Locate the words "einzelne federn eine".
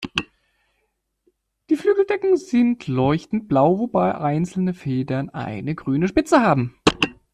4.17-5.75